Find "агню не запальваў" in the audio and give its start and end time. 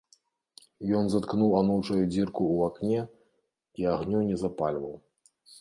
3.95-4.99